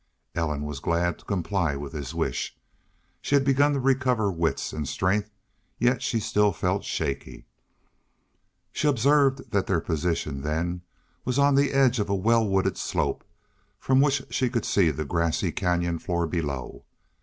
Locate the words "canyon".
15.51-15.99